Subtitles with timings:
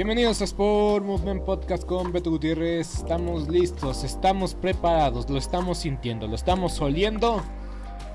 [0.00, 3.00] Bienvenidos a Sport Movement Podcast con Beto Gutiérrez.
[3.00, 7.42] Estamos listos, estamos preparados, lo estamos sintiendo, lo estamos oliendo.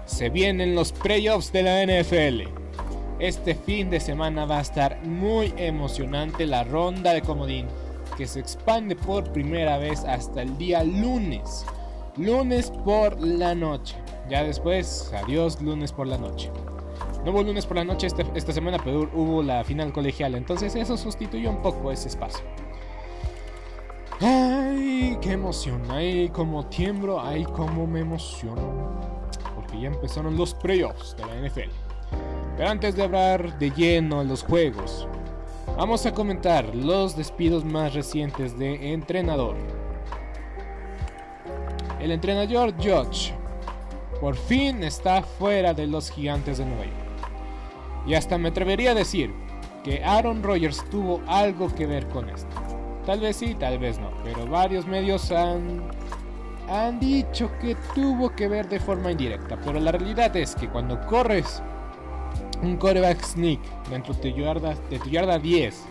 [0.07, 2.49] Se vienen los playoffs de la NFL.
[3.19, 7.67] Este fin de semana va a estar muy emocionante la ronda de comodín
[8.17, 11.67] que se expande por primera vez hasta el día lunes.
[12.17, 13.95] Lunes por la noche.
[14.27, 16.49] Ya después, adiós lunes por la noche.
[17.25, 20.35] No hubo lunes por la noche este, esta semana, pero hubo la final colegial.
[20.35, 22.45] Entonces eso sustituyó un poco ese espacio.
[24.21, 25.81] Ay, qué emoción.
[25.89, 27.19] Ay, como tiemblo.
[27.19, 29.01] Ay, cómo me emociono.
[29.55, 31.71] Porque ya empezaron los playoffs de la NFL.
[32.57, 35.07] Pero antes de hablar de lleno los juegos,
[35.75, 39.55] vamos a comentar los despidos más recientes de entrenador.
[41.99, 43.33] El entrenador George
[44.21, 47.04] por fin está fuera de los gigantes de Nueva York.
[48.05, 49.33] Y hasta me atrevería a decir
[49.83, 52.55] que Aaron Rodgers tuvo algo que ver con esto.
[53.05, 55.83] Tal vez sí, tal vez no, pero varios medios han,
[56.67, 59.57] han dicho que tuvo que ver de forma indirecta.
[59.63, 61.61] Pero la realidad es que cuando corres
[62.63, 65.83] un coreback sneak dentro de tu yarda, de tu yarda 10,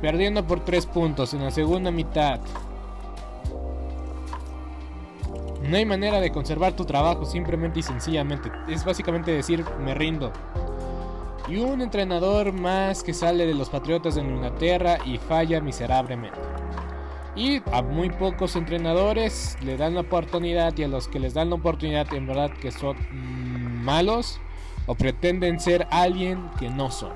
[0.00, 2.40] perdiendo por 3 puntos en la segunda mitad,
[5.66, 8.50] no hay manera de conservar tu trabajo simplemente y sencillamente.
[8.68, 10.32] Es básicamente decir, me rindo.
[11.48, 16.38] Y un entrenador más que sale de los Patriotas de Inglaterra y falla miserablemente.
[17.36, 21.50] Y a muy pocos entrenadores le dan la oportunidad y a los que les dan
[21.50, 22.96] la oportunidad en verdad que son
[23.84, 24.40] malos
[24.86, 27.12] o pretenden ser alguien que no son.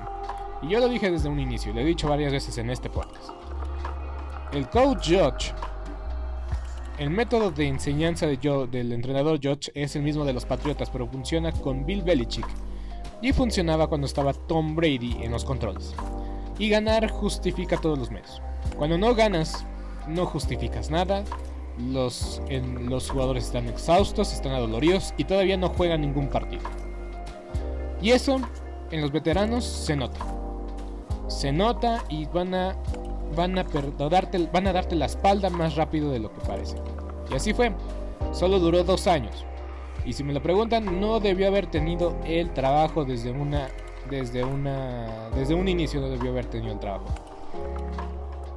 [0.61, 3.31] Y yo lo dije desde un inicio, lo he dicho varias veces en este podcast.
[4.53, 5.53] El coach Judge
[7.01, 8.37] el método de enseñanza de
[8.69, 12.45] del entrenador George es el mismo de los Patriotas, pero funciona con Bill Belichick.
[13.23, 15.95] Y funcionaba cuando estaba Tom Brady en los controles.
[16.59, 18.39] Y ganar justifica todos los medios.
[18.77, 19.65] Cuando no ganas,
[20.07, 21.23] no justificas nada.
[21.79, 22.39] Los,
[22.81, 26.61] los jugadores están exhaustos, están adoloridos y todavía no juegan ningún partido.
[27.99, 28.39] Y eso
[28.91, 30.19] en los veteranos se nota.
[31.29, 32.75] Se nota y van a,
[33.35, 33.63] van a,
[34.09, 36.77] darte, van a darte la espalda más rápido de lo que parece.
[37.31, 37.71] Y así fue.
[38.31, 39.45] Solo duró dos años.
[40.05, 43.69] Y si me lo preguntan, no debió haber tenido el trabajo desde una.
[44.09, 45.29] Desde una.
[45.35, 47.05] Desde un inicio no debió haber tenido el trabajo.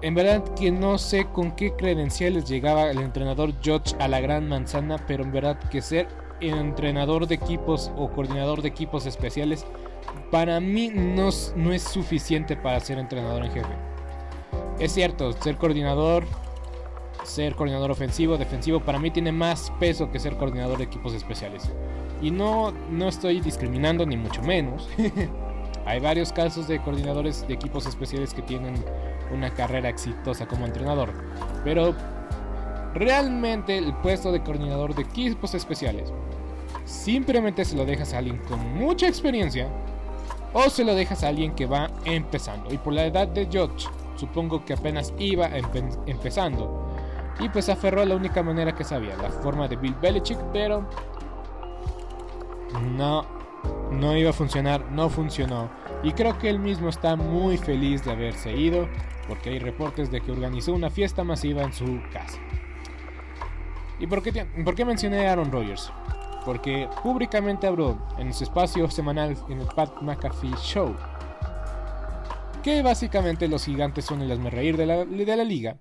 [0.03, 4.49] En verdad que no sé con qué credenciales llegaba el entrenador George a la gran
[4.49, 6.09] manzana, pero en verdad que ser
[6.41, 9.65] entrenador de equipos o coordinador de equipos especiales
[10.31, 13.94] para mí no, no es suficiente para ser entrenador en jefe.
[14.79, 16.25] Es cierto, ser coordinador
[17.25, 21.71] ser coordinador ofensivo, defensivo, para mí tiene más peso que ser coordinador de equipos especiales.
[22.23, 24.89] Y no, no estoy discriminando ni mucho menos.
[25.87, 28.75] Hay varios casos de coordinadores de equipos especiales que tienen
[29.33, 31.13] una carrera exitosa como entrenador.
[31.65, 31.95] Pero
[32.95, 36.13] realmente el puesto de coordinador de equipos especiales
[36.85, 39.69] simplemente se lo dejas a alguien con mucha experiencia
[40.53, 42.73] o se lo dejas a alguien que va empezando.
[42.73, 43.89] Y por la edad de George,
[44.25, 45.51] supongo que apenas iba
[46.07, 46.89] empezando
[47.39, 50.89] y pues aferró a la única manera que sabía, la forma de Bill Belichick, pero
[52.97, 53.27] no,
[53.91, 55.69] no iba a funcionar, no funcionó.
[56.03, 58.89] Y creo que él mismo está muy feliz de haberse ido,
[59.29, 62.39] porque hay reportes de que organizó una fiesta masiva en su casa.
[63.99, 65.93] ¿Y por qué, por qué mencioné a Aaron Rodgers?
[66.45, 70.95] Porque públicamente habló en su espacio semanal en el Pat McAfee Show
[72.65, 75.81] que básicamente los gigantes son el asmerreír de la, de la liga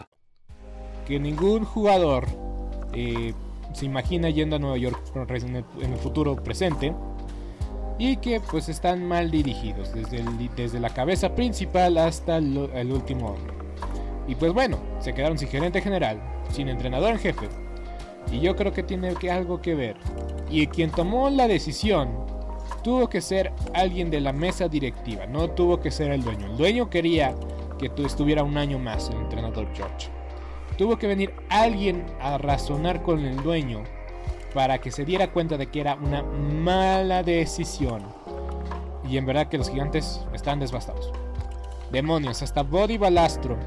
[1.11, 2.25] que ningún jugador
[2.93, 3.33] eh,
[3.73, 6.93] se imagina yendo a Nueva York en el, futuro presente
[7.99, 10.23] y que pues están mal dirigidos desde,
[10.55, 13.53] desde la cabeza principal hasta el, último hombre.
[14.25, 16.17] Y pues bueno, se quedaron sin gerente general,
[16.49, 17.49] sin entrenador en jefe.
[18.31, 19.97] Y yo creo que tiene que, algo que ver.
[20.49, 22.07] Y quien tomó la decisión
[22.85, 26.45] tuvo que ser alguien de la mesa directiva, no tuvo que ser el dueño.
[26.45, 27.35] El dueño quería
[27.77, 30.20] que tú estuviera un año más el entrenador George.
[30.81, 33.83] Tuvo que venir alguien a razonar con el dueño
[34.55, 38.01] para que se diera cuenta de que era una mala decisión.
[39.07, 41.11] Y en verdad que los gigantes están devastados.
[41.91, 43.59] Demonios, hasta Body Balastro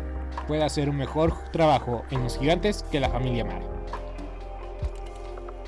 [0.49, 3.65] puede hacer un mejor trabajo en los gigantes que la familia Mara.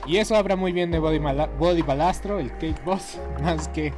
[0.05, 1.21] Y eso habla muy bien de Body,
[1.61, 3.93] Body Balastro, el Cake Boss, más que...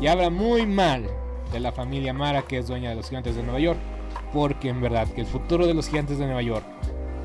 [0.00, 1.04] Y habla muy mal
[1.50, 3.80] de la familia Mara, que es dueña de los gigantes de Nueva York
[4.32, 6.64] porque en verdad que el futuro de los gigantes de Nueva York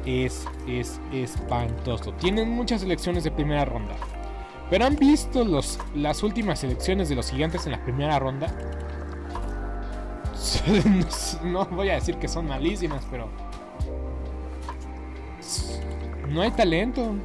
[0.05, 2.13] es, es espantoso.
[2.13, 3.95] Tienen muchas selecciones de primera ronda.
[4.69, 8.47] Pero han visto los, las últimas selecciones de los gigantes en la primera ronda.
[11.43, 13.29] no voy a decir que son malísimas, pero...
[16.29, 17.15] No hay talento.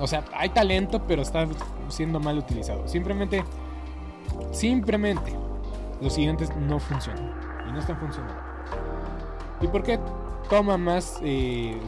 [0.00, 1.46] O sea, hay talento, pero está
[1.88, 2.88] siendo mal utilizado.
[2.88, 3.44] Simplemente...
[4.50, 5.36] Simplemente.
[6.00, 7.32] Los gigantes no funcionan.
[7.68, 8.53] Y no están funcionando.
[9.60, 9.98] ¿Y por qué
[10.48, 11.80] toma más, eh,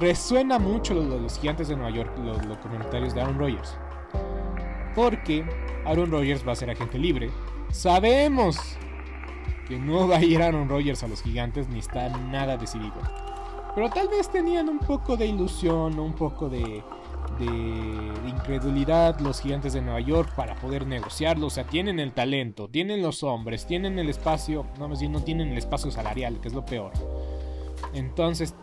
[0.00, 3.76] resuena mucho de los gigantes de Nueva York, los, comentarios de Aaron Rodgers?
[4.94, 5.44] Porque
[5.84, 7.30] Aaron Rodgers va a ser agente libre.
[7.70, 8.58] Sabemos
[9.68, 12.94] que no va a ir Aaron Rodgers a los gigantes ni está nada decidido.
[13.74, 16.82] Pero tal vez tenían un poco de ilusión, un poco de,
[17.38, 21.46] de, incredulidad los gigantes de Nueva York para poder negociarlo.
[21.46, 25.22] O sea, tienen el talento, tienen los hombres, tienen el espacio, no más bien no
[25.22, 26.92] tienen el espacio salarial, que es lo peor.
[27.94, 28.54] Entonces,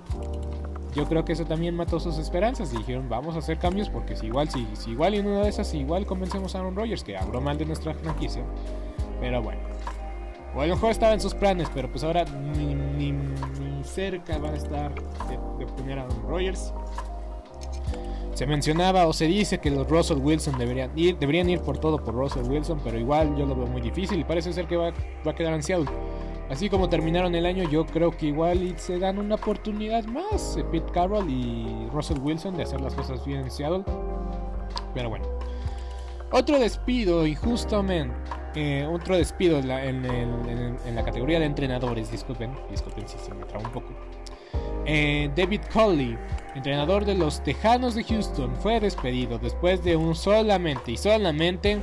[0.95, 4.15] yo creo que eso también mató sus esperanzas y dijeron, vamos a hacer cambios porque
[4.15, 7.41] si igual, si, igual en una de esas, igual convencemos a Aaron Rodgers, que habló
[7.41, 8.43] mal de nuestra franquicia.
[9.19, 9.61] Pero bueno.
[10.55, 13.13] O a lo mejor estaba en sus planes, pero pues ahora ni,
[13.83, 14.93] cerca van a estar
[15.27, 16.73] de, obtener a Aaron Rodgers.
[18.33, 22.03] Se mencionaba o se dice que los Russell Wilson deberían ir, deberían ir por todo
[22.03, 24.91] por Russell Wilson, pero igual yo lo veo muy difícil y parece ser que va,
[25.25, 25.85] va a quedar ansiado.
[26.49, 30.63] Así como terminaron el año, yo creo que igual se dan una oportunidad más eh,
[30.63, 33.83] Pete Carroll y Russell Wilson de hacer las cosas bien en Seattle.
[34.93, 35.25] Pero bueno.
[36.31, 38.13] Otro despido, y justamente
[38.55, 39.67] eh, otro despido en
[40.95, 43.93] la, categoría de entrenadores, disculpen, disculpen si se me traba un poco.
[44.85, 46.17] Eh, David Coley,
[46.55, 51.79] entrenador de los Tejanos de Houston, fue despedido después de un solamente y solamente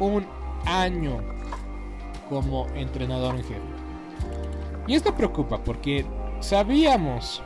[0.00, 0.26] un
[0.66, 1.18] año
[2.28, 3.60] como entrenador en jefe.
[4.86, 6.04] Y esto preocupa porque
[6.40, 7.42] sabíamos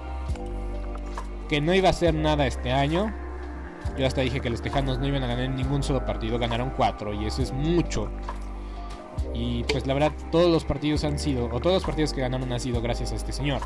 [1.48, 3.12] que no iba a hacer nada este año.
[3.96, 7.14] Yo hasta dije que los Tejanos no iban a ganar ningún solo partido, ganaron cuatro
[7.14, 8.08] y eso es mucho.
[9.34, 12.52] Y pues la verdad todos los partidos han sido, o todos los partidos que ganaron
[12.52, 13.60] han sido gracias a este señor.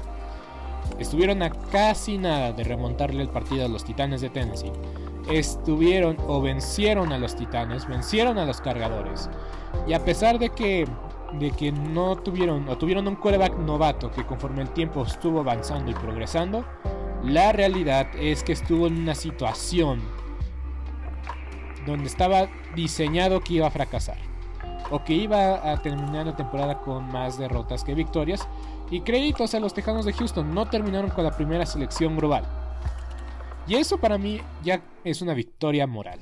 [0.98, 4.72] Estuvieron a casi nada de remontarle el partido a los Titanes de Tennessee.
[5.30, 9.30] Estuvieron o vencieron a los Titanes, vencieron a los cargadores.
[9.86, 10.86] Y a pesar de que,
[11.38, 15.90] de que no tuvieron o tuvieron un quarterback novato que conforme el tiempo estuvo avanzando
[15.90, 16.64] y progresando,
[17.24, 20.00] la realidad es que estuvo en una situación
[21.86, 24.18] donde estaba diseñado que iba a fracasar
[24.90, 28.46] o que iba a terminar la temporada con más derrotas que victorias.
[28.92, 32.44] Y créditos a los Tejanos de Houston, no terminaron con la primera selección global.
[33.66, 36.18] Y eso para mí ya es una victoria moral.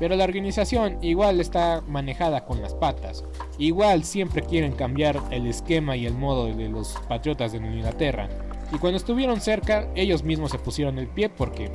[0.00, 3.24] Pero la organización igual está manejada con las patas.
[3.58, 8.28] Igual siempre quieren cambiar el esquema y el modo de los Patriotas de Inglaterra.
[8.72, 11.70] Y cuando estuvieron cerca, ellos mismos se pusieron el pie porque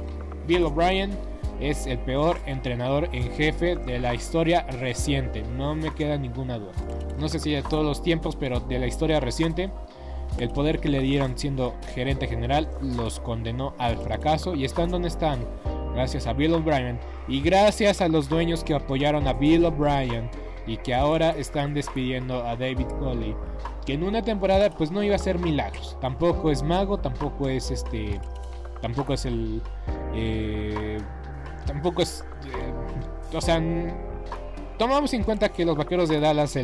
[0.46, 1.12] Bill O'Brien
[1.62, 5.44] es el peor entrenador en jefe de la historia reciente.
[5.44, 6.74] No me queda ninguna duda.
[7.20, 9.72] No sé si de todos los tiempos, pero de la historia reciente.
[10.38, 15.08] El poder que le dieron siendo gerente general los condenó al fracaso y están donde
[15.08, 15.40] están
[15.94, 20.30] gracias a Bill O'Brien y gracias a los dueños que apoyaron a Bill O'Brien
[20.66, 23.36] y que ahora están despidiendo a David Coley,
[23.86, 27.70] que en una temporada pues no iba a ser milagros, tampoco es mago, tampoco es
[27.70, 28.20] este,
[28.82, 29.62] tampoco es el,
[30.16, 30.98] eh,
[31.66, 33.62] tampoco es, eh, o sea,
[34.78, 36.56] tomamos en cuenta que los vaqueros de Dallas,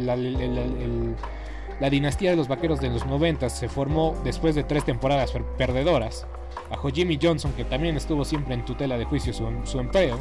[1.79, 6.27] la dinastía de los vaqueros de los 90 se formó después de tres temporadas perdedoras
[6.69, 10.19] bajo Jimmy Johnson, que también estuvo siempre en tutela de juicio su, empleo,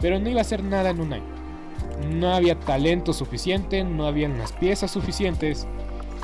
[0.00, 1.38] pero no iba a hacer nada en un año.
[2.10, 5.66] No había talento suficiente, no habían las piezas suficientes,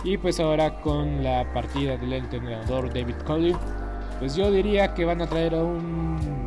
[0.02, 3.56] y pues ahora con la partida del entrenador David Coley,
[4.18, 6.43] pues yo diría que van a traer a un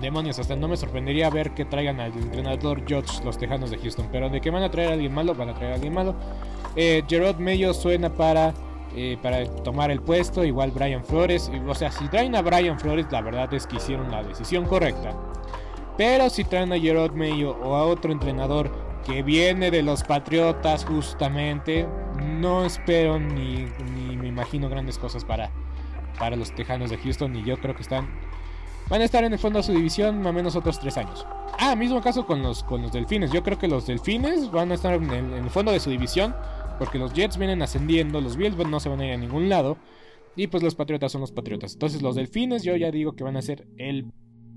[0.00, 4.08] demonios, hasta no me sorprendería ver que traigan al entrenador George los Tejanos de Houston,
[4.10, 6.14] pero de que van a traer a alguien malo, van a traer a alguien malo.
[6.76, 8.54] Eh, Gerard Mayo suena para
[8.96, 10.44] eh, para tomar el puesto.
[10.44, 11.50] Igual Brian Flores.
[11.66, 15.14] O sea, si traen a Brian Flores, la verdad es que hicieron la decisión correcta.
[15.96, 18.70] Pero si traen a Gerard Mayo o a otro entrenador
[19.04, 21.86] que viene de los Patriotas justamente,
[22.24, 25.50] no espero ni, ni me imagino grandes cosas para,
[26.18, 27.36] para los Tejanos de Houston.
[27.36, 28.08] Y yo creo que están
[28.88, 31.26] van a estar en el fondo de su división más o menos otros tres años.
[31.58, 33.32] Ah, mismo caso con los, con los Delfines.
[33.32, 36.34] Yo creo que los Delfines van a estar en el fondo de su división
[36.78, 39.76] porque los Jets vienen ascendiendo, los Bills no se van a ir a ningún lado.
[40.36, 41.72] Y pues los Patriotas son los Patriotas.
[41.72, 44.06] Entonces los Delfines yo ya digo que van a ser el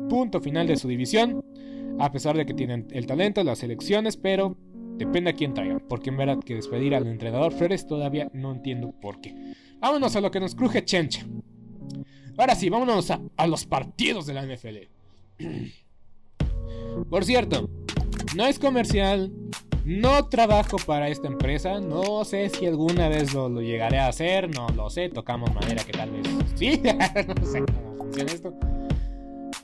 [0.10, 1.44] punto final de su división.
[2.00, 4.56] A pesar de que tienen el talento, las elecciones, pero
[4.98, 5.84] depende a quién traigan.
[5.90, 9.36] Porque en verdad que despedir al entrenador Flores todavía no entiendo por qué.
[9.80, 11.26] Vámonos a lo que nos cruje Chencha.
[12.38, 14.78] Ahora sí, vámonos a, los partidos de la NFL.
[17.10, 17.70] Por cierto,
[18.36, 19.32] no es comercial,
[19.86, 24.68] no trabajo para esta empresa, no sé si alguna vez lo, llegaré a hacer, no
[24.70, 26.82] lo sé, tocamos madera que tal vez sí,
[27.40, 28.54] no sé cómo funciona esto.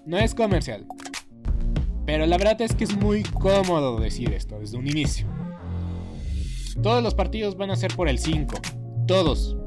[0.06, 0.86] No es comercial,
[2.06, 5.28] pero la verdad es que es muy cómodo decir esto desde un inicio.
[6.82, 8.56] Todos los partidos van a ser por el 5,
[9.08, 9.58] todos,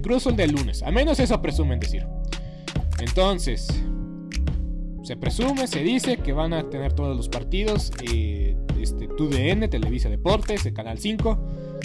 [0.00, 2.06] incluso el del lunes, al menos eso presumen decir.
[3.00, 3.68] Entonces,
[5.02, 7.92] se presume, se dice que van a tener todos los partidos.
[8.10, 11.38] Eh, este, TUDN, Televisa Deportes, el Canal 5.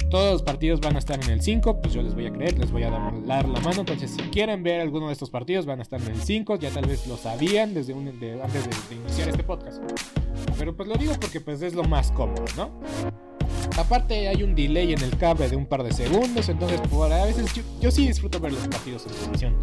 [0.10, 2.58] todos los partidos van a estar en el 5, pues yo les voy a creer,
[2.58, 3.82] les voy a dar la mano.
[3.82, 6.56] Entonces, si quieren ver alguno de estos partidos, van a estar en el 5.
[6.56, 9.82] Ya tal vez lo sabían desde antes de, iniciar este podcast.
[10.58, 12.80] Pero pues lo digo porque pues es lo más cómodo, ¿no?
[13.78, 17.26] Aparte hay un delay en el cable de un par de segundos, entonces por a
[17.26, 19.56] veces yo, sí disfruto ver los partidos en televisión,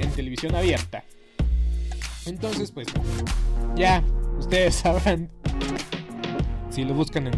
[0.00, 1.04] en televisión abierta.
[2.26, 2.88] Entonces pues
[3.76, 4.04] ya
[4.38, 5.30] ustedes sabrán
[6.70, 7.34] si lo buscan en,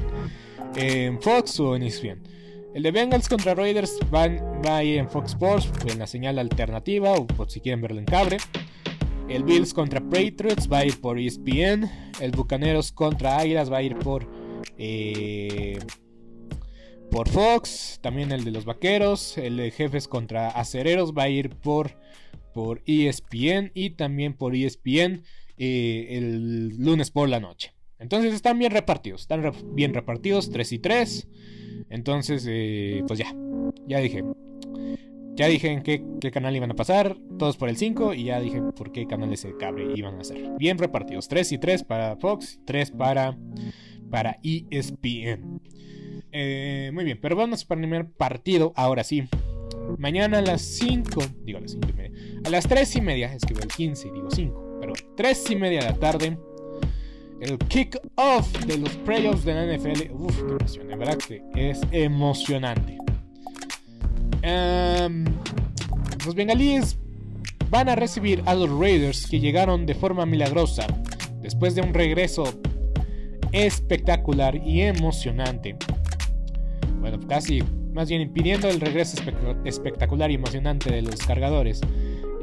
[0.76, 2.22] en Fox o en ESPN.
[2.74, 4.28] El de Bengals contra Raiders va,
[4.66, 8.06] va ahí en Fox Sports, en la señal alternativa, o por si quieren verlo en
[8.06, 8.38] cable.
[9.28, 11.90] El Bills contra Patriots va a ir por ESPN.
[12.20, 14.26] El Bucaneros contra Águilas va a ir por.
[14.78, 15.78] Eh,
[17.10, 17.98] por Fox.
[18.02, 19.38] También el de los Vaqueros.
[19.38, 21.98] El de Jefes contra Acereros va a ir por,
[22.54, 23.70] por ESPN.
[23.74, 25.22] Y también por ESPN
[25.58, 27.72] eh, el lunes por la noche.
[27.98, 29.22] Entonces están bien repartidos.
[29.22, 30.50] Están bien repartidos.
[30.50, 31.28] 3 y 3.
[31.90, 33.34] Entonces, eh, pues ya.
[33.86, 34.24] Ya dije.
[35.34, 37.16] Ya dije en qué, canal iban a pasar.
[37.38, 38.14] Todos por el 5.
[38.14, 40.50] Y ya dije por qué canales de cable iban a ser.
[40.58, 41.28] Bien repartidos.
[41.28, 42.60] 3 y 3 para Fox.
[42.64, 43.38] 3 para,
[44.12, 45.60] para ESPN.
[46.30, 47.18] Eh, muy bien.
[47.20, 48.72] Pero vamos para el primer partido.
[48.76, 49.24] Ahora sí.
[49.98, 51.20] Mañana a las 5.
[51.44, 52.40] Digo a las 5 y media.
[52.44, 53.32] A las 3 y media.
[53.34, 54.78] Es el 15 y digo 5.
[54.80, 56.38] Pero 3 y media de la tarde
[57.42, 60.12] el kick-off de los playoffs de la NFL.
[60.12, 62.98] Uf, qué emoción, de verdad que es emocionante.
[64.42, 65.24] Em,
[66.24, 66.98] los bengalíes
[67.68, 70.86] van a recibir a los Raiders que llegaron de forma milagrosa
[71.40, 72.44] después de un regreso
[73.52, 75.76] espectacular y emocionante.
[77.00, 79.22] Bueno, casi más bien impidiendo el regreso
[79.64, 81.80] espectacular y emocionante de los cargadores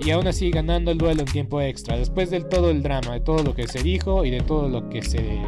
[0.02, 3.20] y aún así ganando el duelo en tiempo extra, después de todo el drama, de
[3.20, 5.42] todo lo que se dijo y de todo lo que se,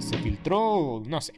[0.00, 1.34] se, filtró, no sé.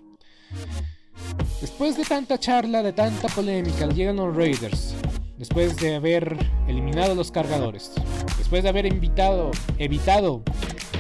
[1.61, 4.95] Después de tanta charla, de tanta polémica, llegan los Raiders.
[5.37, 6.37] Después de haber
[6.67, 7.93] eliminado los cargadores.
[8.39, 10.43] Después de haber evitado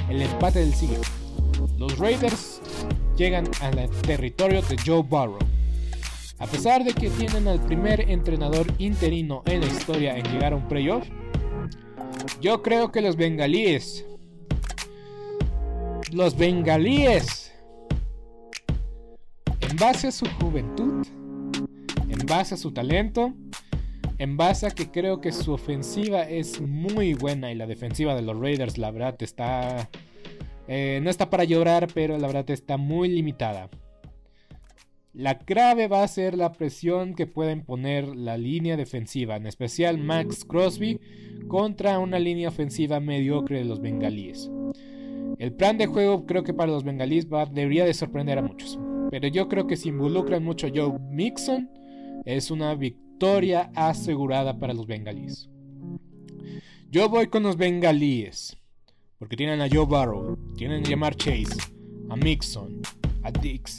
[0.09, 1.01] el empate del siglo.
[1.79, 2.61] Los Raiders
[3.17, 5.39] llegan al territorio de Joe Burrow.
[6.39, 10.57] A pesar de que tienen al primer entrenador interino en la historia en llegar a
[10.57, 11.07] un playoff,
[12.41, 14.07] yo creo que los bengalíes,
[16.13, 17.53] los bengalíes,
[19.61, 21.07] en base a su juventud,
[22.09, 23.35] en base a su talento,
[24.17, 28.23] en base a que creo que su ofensiva es muy buena y la defensiva de
[28.23, 29.89] los Raiders, la verdad, está...
[30.73, 33.69] Eh, no está para llorar, pero la verdad está muy limitada.
[35.13, 39.99] La clave va a ser la presión que pueden poner la línea defensiva, en especial
[39.99, 41.01] Max Crosby,
[41.49, 44.49] contra una línea ofensiva mediocre de los bengalíes.
[45.41, 48.79] El plan de juego creo que para los bengalíes debería de sorprender a muchos,
[49.11, 51.69] pero yo creo que si involucran mucho a Joe Mixon,
[52.25, 55.51] es una victoria asegurada para los bengalíes.
[56.93, 58.60] Yo voy con los bengalíes,
[59.21, 61.55] porque tienen a Joe Barrow, tienen a Jamar Chase,
[62.09, 62.81] a Mixon,
[63.23, 63.79] a Dix,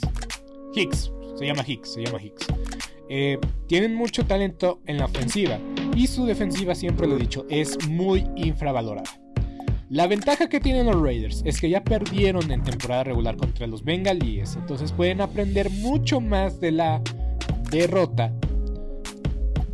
[0.76, 2.46] Hicks, se llama Hicks, se llama Hicks.
[3.10, 5.60] Eh, tienen mucho talento en la ofensiva
[5.96, 9.10] y su defensiva, siempre lo he dicho, es muy infravalorada.
[9.90, 13.84] La ventaja que tienen los Raiders es que ya perdieron en temporada regular contra los
[13.84, 17.02] Bengalíes, entonces pueden aprender mucho más de la
[17.72, 18.32] derrota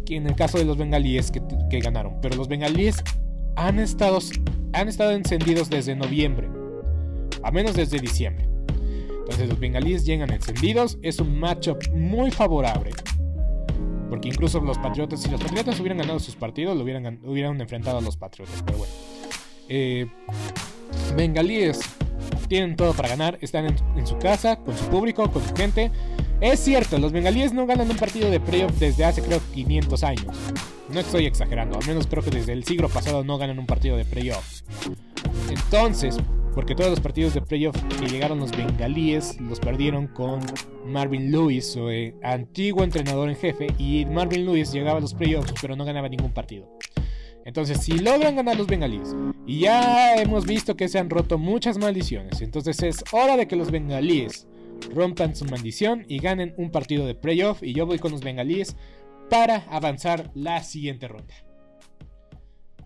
[0.06, 2.22] que en el caso de los Bengalíes que, que ganaron.
[2.22, 3.04] Pero los Bengalíes
[3.58, 4.20] han estado,
[4.74, 6.50] han estado encendidos desde noviembre,
[7.44, 8.48] a menos desde diciembre.
[9.28, 10.98] Entonces los bengalíes llegan encendidos.
[11.02, 12.92] Es un matchup muy favorable.
[14.10, 18.02] Porque incluso los Patriotas, si los Patriotas hubieran ganado sus partidos, lo hubieran, enfrentado a
[18.02, 18.64] los Patriotas.
[18.66, 18.94] Pero bueno.
[19.68, 20.08] Eh,
[21.18, 21.82] bengalíes
[22.48, 23.38] tienen todo para ganar.
[23.42, 23.66] Están
[23.98, 25.92] en, su casa, con su público, con su gente.
[26.39, 30.38] Es cierto, los bengalíes no ganan un partido de playoff desde hace creo 500 años.
[30.89, 33.97] No estoy exagerando, al menos creo que desde el siglo pasado no ganan un partido
[33.97, 34.62] de playoff.
[35.50, 36.15] Entonces,
[36.54, 40.39] porque todos los partidos de playoff que llegaron los bengalíes los perdieron con
[40.86, 45.56] Marvin Lewis, su eh, antiguo entrenador en jefe, y Marvin Lewis llegaba a los playoffs
[45.60, 46.69] pero no ganaba ningún partido.
[47.45, 49.15] Entonces, si logran ganar los bengalíes,
[49.47, 53.56] y ya hemos visto que se han roto muchas maldiciones, entonces es hora de que
[53.56, 54.47] los bengalíes
[54.94, 58.76] rompan su maldición y ganen un partido de playoff, y yo voy con los bengalíes
[59.30, 61.34] para avanzar la siguiente ronda.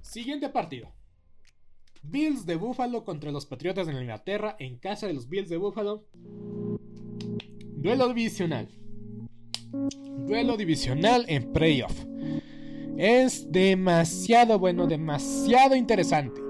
[0.02, 0.92] Siguiente partido.
[2.04, 6.06] Bills de Buffalo contra los Patriotas de Inglaterra en casa de los Bills de Buffalo.
[7.78, 8.70] Duelo divisional.
[10.28, 12.06] Duelo divisional en playoff.
[12.98, 16.42] Es demasiado bueno, demasiado interesante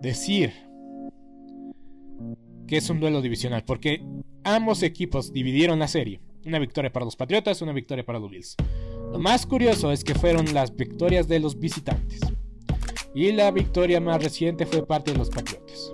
[0.00, 0.65] decir
[2.66, 4.02] que es un duelo divisional porque
[4.44, 6.20] ambos equipos dividieron la serie.
[6.44, 8.56] Una victoria para los Patriotas, una victoria para los Bills.
[9.12, 12.20] Lo más curioso es que fueron las victorias de los visitantes.
[13.14, 15.92] Y la victoria más reciente fue parte de los Patriotas.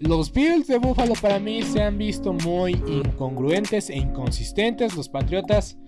[0.00, 4.96] Los Bills de Buffalo para mí se han visto muy incongruentes e inconsistentes.
[4.96, 5.78] Los Patriotas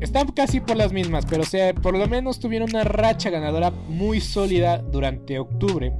[0.00, 4.20] están casi por las mismas, pero sea, por lo menos tuvieron una racha ganadora muy
[4.20, 5.92] sólida durante octubre.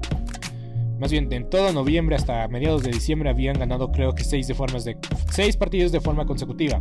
[1.03, 4.55] Más bien, en todo noviembre hasta mediados de diciembre habían ganado creo que 6 de
[4.55, 4.97] formas de
[5.33, 6.79] seis partidos de forma consecutiva.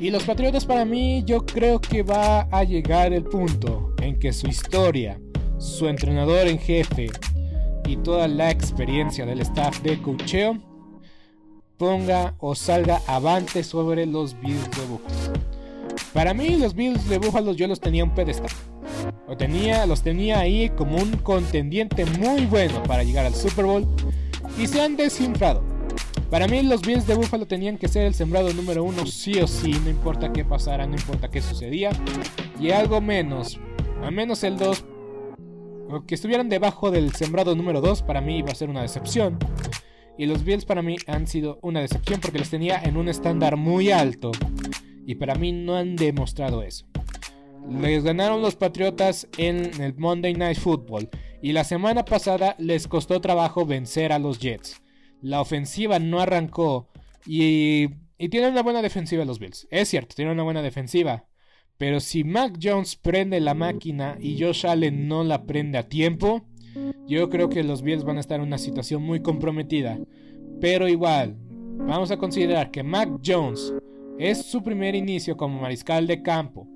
[0.00, 4.32] Y los Patriotas para mí yo creo que va a llegar el punto en que
[4.32, 5.20] su historia,
[5.58, 7.08] su entrenador en jefe
[7.86, 10.58] y toda la experiencia del staff de cocheo
[11.76, 15.32] ponga o salga avante sobre los Bills de Buffalo.
[16.12, 18.50] Para mí los Bills de Buffalo yo los tenía un pedestal.
[19.26, 23.86] O tenía, los tenía ahí como un contendiente muy bueno para llegar al Super Bowl
[24.58, 25.64] y se han desinflado.
[26.30, 29.46] Para mí los Bills de Buffalo tenían que ser el sembrado número uno sí o
[29.46, 31.90] sí, no importa qué pasara, no importa qué sucedía.
[32.58, 33.60] Y algo menos,
[34.02, 34.84] al menos el 2,
[35.90, 39.38] o que estuvieran debajo del sembrado número 2, para mí iba a ser una decepción.
[40.16, 43.56] Y los Bills para mí han sido una decepción porque les tenía en un estándar
[43.56, 44.30] muy alto.
[45.06, 46.86] Y para mí no han demostrado eso.
[47.68, 51.08] Les ganaron los Patriotas en el Monday Night Football
[51.40, 54.82] y la semana pasada les costó trabajo vencer a los Jets.
[55.20, 56.88] La ofensiva no arrancó
[57.26, 59.66] y, y tienen una buena defensiva los Bills.
[59.70, 61.26] Es cierto, tienen una buena defensiva.
[61.78, 66.46] Pero si Mac Jones prende la máquina y Josh Allen no la prende a tiempo,
[67.06, 69.98] yo creo que los Bills van a estar en una situación muy comprometida.
[70.60, 71.36] Pero igual,
[71.78, 73.74] vamos a considerar que Mac Jones
[74.18, 76.68] es su primer inicio como mariscal de campo.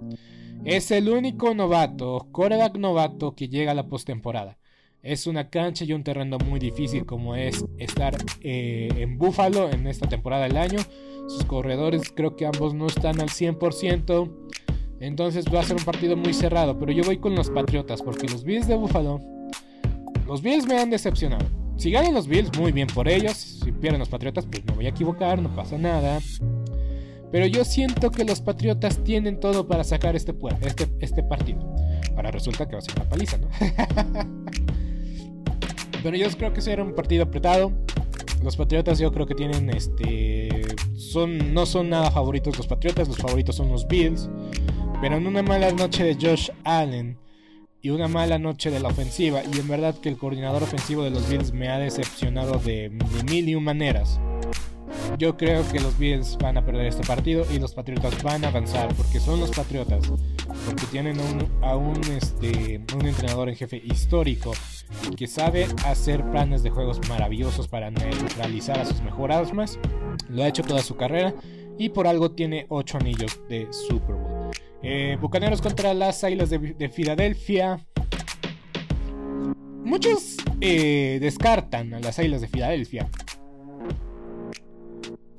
[0.66, 4.58] Es el único novato, coreback novato que llega a la postemporada.
[5.00, 9.86] Es una cancha y un terreno muy difícil como es estar eh, en Buffalo en
[9.86, 10.80] esta temporada del año.
[11.28, 14.28] Sus corredores creo que ambos no están al 100%.
[14.98, 16.76] Entonces va a ser un partido muy cerrado.
[16.80, 19.20] Pero yo voy con los Patriotas porque los Bills de Buffalo...
[20.26, 21.46] Los Bills me han decepcionado.
[21.76, 23.34] Si ganan los Bills, muy bien por ellos.
[23.36, 26.18] Si pierden los Patriotas, pues me voy a equivocar, no pasa nada.
[27.32, 31.74] Pero yo siento que los Patriotas tienen todo para sacar este, este, este partido.
[32.16, 33.48] Ahora resulta que va a ser una paliza, ¿no?
[36.02, 37.72] Pero yo creo que será un partido apretado.
[38.42, 40.48] Los Patriotas yo creo que tienen este...
[40.94, 44.30] Son, no son nada favoritos los Patriotas, los favoritos son los Bills.
[45.00, 47.18] Pero en una mala noche de Josh Allen
[47.82, 51.10] y una mala noche de la ofensiva, y en verdad que el coordinador ofensivo de
[51.10, 52.90] los Bills me ha decepcionado de,
[53.30, 54.18] mil y maneras.
[55.18, 58.48] Yo creo que los Bills van a perder este partido y los Patriotas van a
[58.48, 60.06] avanzar porque son los Patriotas,
[60.66, 61.18] porque tienen
[61.62, 64.52] a un, este, un entrenador en jefe histórico
[65.16, 69.78] que sabe hacer planes de juegos maravillosos para neutralizar a sus mejores armas.
[70.28, 71.34] Lo ha hecho toda su carrera
[71.78, 74.50] y por algo tiene 8 anillos de Super Bowl.
[74.82, 77.80] Eh, Bucaneros contra las Águilas de, Filadelfia.
[79.82, 83.08] Muchos eh, descartan a las Águilas de Filadelfia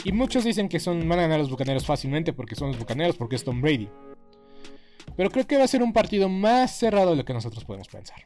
[0.07, 3.17] y muchos dicen que son, van a ganar los Bucaneros fácilmente porque son los Bucaneros,
[3.17, 3.89] porque es Tom Brady.
[5.17, 7.89] Pero creo que va a ser un partido más cerrado de lo que nosotros podemos
[7.89, 8.25] pensar.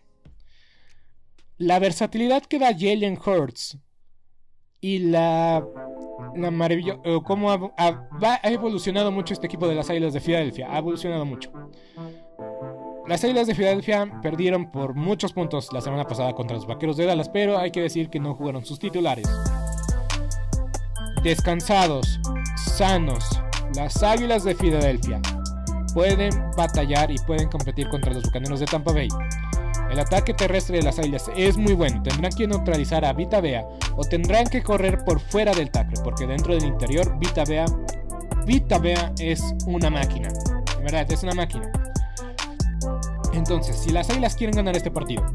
[1.58, 3.80] La versatilidad que da Jalen Hurts
[4.80, 5.66] y la,
[6.36, 10.72] la maravilla, cómo ha, ha, evolucionado mucho este equipo de las Águilas de Filadelfia.
[10.72, 11.52] Ha evolucionado mucho.
[13.08, 17.08] Las Águilas de Filadelfia perdieron por muchos puntos la semana pasada contra los Vaqueros de
[17.08, 19.28] Dallas, pero hay que decir que no jugaron sus titulares
[21.24, 22.20] descansados,
[22.56, 23.42] sanos,
[23.76, 25.22] las Águilas de Filadelfia
[25.94, 29.08] pueden batallar y pueden competir contra los Bucaneros de Tampa Bay.
[29.92, 32.02] El ataque terrestre de las Águilas es muy bueno.
[32.02, 33.66] Tendrán que neutralizar a Vita Bea
[33.98, 37.66] o tendrán que correr por fuera del tackle, porque dentro del interior Vita Bea,
[38.46, 40.30] Vita Bea es una máquina.
[40.30, 41.70] De verdad, es una máquina.
[43.34, 45.26] Entonces, si las Águilas quieren ganar este partido,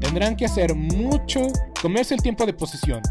[0.00, 1.48] tendrán que hacer mucho,
[1.82, 3.02] comerse el tiempo de posesión,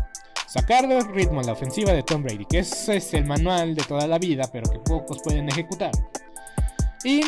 [0.54, 3.84] Sacar del ritmo a la ofensiva de Tom Brady, que ese es el manual de
[3.86, 5.89] toda la vida, pero que pocos pueden ejecutar.
[7.04, 7.22] Y,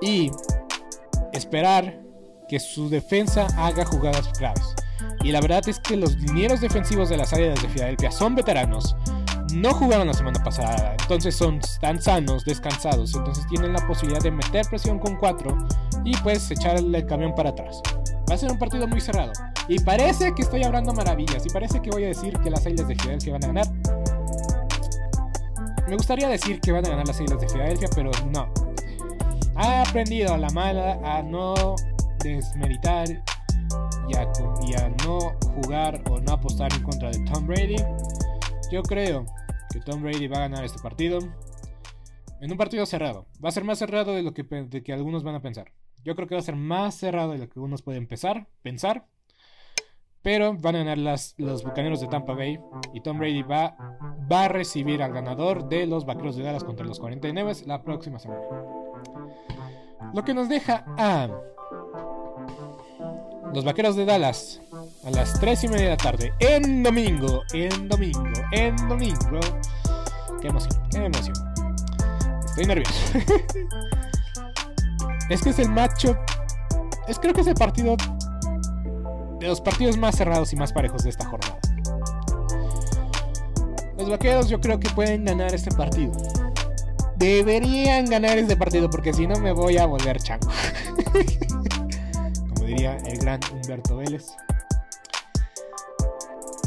[0.00, 0.30] y
[1.32, 2.00] esperar
[2.48, 4.76] que su defensa haga jugadas claves.
[5.24, 8.94] Y la verdad es que los linieros defensivos de las áreas de Filadelfia son veteranos.
[9.52, 14.30] No jugaron la semana pasada, entonces son tan sanos, descansados, entonces tienen la posibilidad de
[14.30, 15.58] meter presión con 4
[16.04, 17.82] y pues echarle el camión para atrás.
[18.30, 19.32] Va a ser un partido muy cerrado.
[19.68, 21.44] Y parece que estoy hablando maravillas.
[21.46, 23.66] Y parece que voy a decir que las Islas de Filadelfia van a ganar.
[25.88, 28.52] Me gustaría decir que van a ganar las Islas de Filadelfia, pero no.
[29.56, 31.74] Ha aprendido a la mala a no
[32.22, 33.08] desmeritar
[34.08, 35.18] y a, no
[35.54, 37.76] jugar o no apostar en contra de Tom Brady.
[38.70, 39.24] Yo creo
[39.72, 41.18] que Tom Brady va a ganar este partido.
[42.40, 43.26] En un partido cerrado.
[43.44, 45.72] Va a ser más cerrado de lo que, de que algunos van a pensar.
[46.04, 48.48] Yo creo que va a ser más cerrado de lo que algunos pueden pensar.
[48.62, 49.06] pensar
[50.22, 52.60] pero van a ganar las, los Bucaneros de Tampa Bay.
[52.92, 53.76] Y Tom Brady va,
[54.30, 58.18] va a recibir al ganador de los Vaqueros de Dallas contra los 49 la próxima
[58.18, 58.42] semana.
[60.12, 61.28] Lo que nos deja a
[63.54, 64.60] los Vaqueros de Dallas
[65.04, 66.32] a las 3 y media de la tarde.
[66.40, 69.40] En domingo, en domingo, en domingo.
[70.40, 71.36] Qué emoción, qué emoción.
[72.44, 73.18] Estoy nervioso.
[75.30, 76.16] es que es el macho.
[77.08, 77.96] Es creo que es el partido
[79.40, 81.58] de los partidos más cerrados y más parejos de esta jornada.
[83.98, 86.12] Los vaqueros yo creo que pueden ganar este partido.
[87.16, 90.48] Deberían ganar este partido porque si no me voy a volver chango.
[92.54, 94.26] Como diría el gran Humberto Vélez.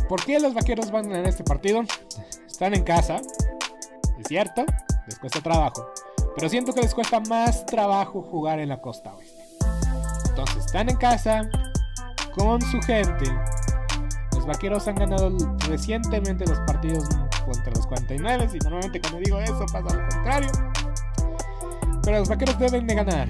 [0.09, 1.83] ¿Por qué los vaqueros van a ganar este partido?
[2.45, 3.21] Están en casa,
[4.19, 4.65] es cierto,
[5.07, 5.91] les cuesta trabajo.
[6.35, 9.43] Pero siento que les cuesta más trabajo jugar en la costa oeste.
[10.29, 11.49] Entonces están en casa,
[12.35, 13.25] con su gente.
[14.33, 15.31] Los vaqueros han ganado
[15.67, 17.07] recientemente los partidos
[17.45, 20.51] contra los 49 y normalmente cuando digo eso pasa lo contrario.
[22.03, 23.29] Pero los vaqueros deben de ganar.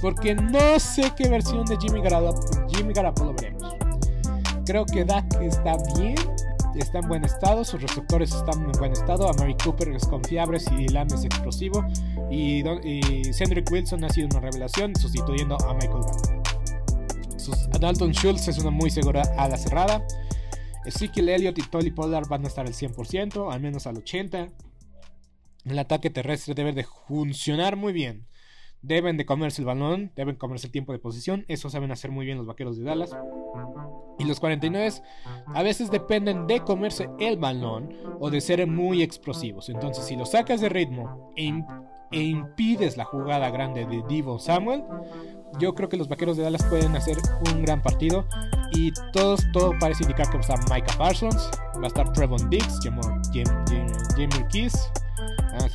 [0.00, 3.74] Porque no sé qué versión de Jimmy Garoppolo, Jimmy Garoppolo veremos.
[4.66, 6.16] Creo que Dak está bien,
[6.74, 9.28] está en buen estado, sus receptores están en buen estado.
[9.28, 11.84] A Mary Cooper es confiable, si Lamb es explosivo.
[12.30, 16.02] Y, y Cedric Wilson ha sido una revelación sustituyendo a Michael
[17.48, 17.80] Gallup.
[17.80, 20.06] Dalton Schultz es una muy segura a la cerrada.
[20.84, 24.52] Ezekiel Elliott y Tolly Pollard van a estar al 100%, al menos al 80%.
[25.64, 28.26] El ataque terrestre debe de funcionar muy bien.
[28.82, 31.44] Deben de comerse el balón, deben comerse el tiempo de posición.
[31.48, 33.16] Eso saben hacer muy bien los vaqueros de Dallas.
[34.18, 35.02] Y los 49
[35.46, 39.68] a veces dependen de comerse el balón o de ser muy explosivos.
[39.70, 41.52] Entonces, si lo sacas de ritmo e,
[42.12, 44.84] e impides la jugada grande de Divo Samuel,
[45.58, 47.16] yo creo que los vaqueros de Dallas pueden hacer
[47.50, 48.26] un gran partido.
[48.72, 52.78] Y todo parece indicar que va a estar Micah Parsons, va a estar Trevon Diggs,
[52.82, 54.90] Jamie Keys.
[55.52, 55.66] Ah,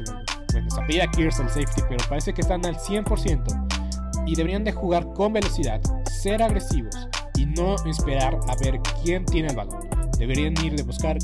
[0.54, 4.26] bueno, se Kears el safety, pero parece que están al 100%.
[4.28, 6.96] Y deberían de jugar con velocidad, ser agresivos
[7.36, 9.90] y no esperar a ver quién tiene el balón.
[10.20, 11.18] Deberían ir de buscar,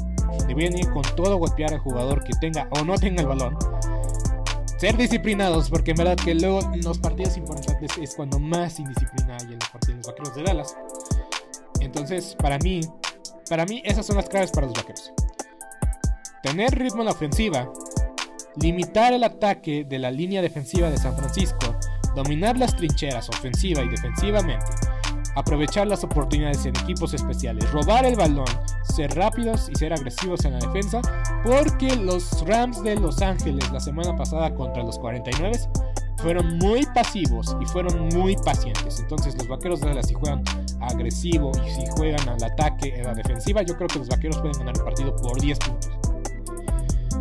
[0.48, 3.56] deberían ir con todo golpear al jugador que tenga o no tenga el balón
[4.78, 9.54] ser disciplinados, porque en verdad que luego los partidos importantes es cuando más indisciplina hay
[9.54, 10.78] en los partidos vaqueros de Dallas.
[11.80, 12.82] Entonces, para mí,
[13.50, 15.12] para mí esas son las claves para los vaqueros.
[16.44, 17.72] Tener ritmo en la ofensiva,
[18.56, 21.76] limitar el ataque de la línea defensiva de San Francisco,
[22.16, 24.66] dominar las trincheras ofensiva y defensivamente,
[25.38, 28.48] aprovechar las oportunidades en equipos especiales, robar el balón,
[28.82, 31.00] ser rápidos y ser agresivos en la defensa,
[31.44, 35.60] porque los Rams de Los Ángeles la semana pasada contra los 49
[36.18, 39.00] fueron muy pasivos y fueron muy pacientes.
[39.00, 40.44] Entonces los vaqueros de Dallas si juegan
[40.82, 44.58] agresivo y si juegan al ataque en la defensiva, yo creo que los vaqueros pueden
[44.58, 45.92] ganar el partido por 10 puntos.